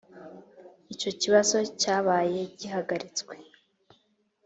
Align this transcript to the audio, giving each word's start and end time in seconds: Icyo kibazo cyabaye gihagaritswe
Icyo 0.93 1.09
kibazo 1.21 1.57
cyabaye 1.81 2.41
gihagaritswe 2.59 3.35